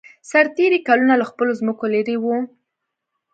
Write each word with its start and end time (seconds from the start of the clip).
سرتېري 0.29 0.79
کلونه 0.87 1.13
له 1.19 1.25
خپلو 1.31 1.51
ځمکو 1.59 1.85
لېرې 1.93 2.15
وو. 2.19 2.35